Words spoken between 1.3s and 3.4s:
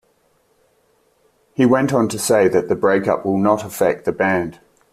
He went on to say that the break-up will